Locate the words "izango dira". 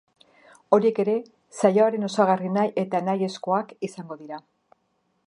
3.89-4.45